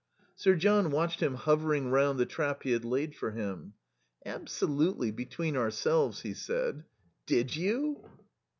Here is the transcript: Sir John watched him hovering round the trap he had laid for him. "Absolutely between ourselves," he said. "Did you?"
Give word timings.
Sir 0.33 0.55
John 0.55 0.89
watched 0.89 1.19
him 1.19 1.35
hovering 1.35 1.91
round 1.91 2.17
the 2.19 2.25
trap 2.25 2.63
he 2.63 2.71
had 2.71 2.83
laid 2.83 3.13
for 3.13 3.29
him. 3.29 3.73
"Absolutely 4.25 5.11
between 5.11 5.55
ourselves," 5.55 6.21
he 6.21 6.33
said. 6.33 6.85
"Did 7.27 7.55
you?" 7.55 8.03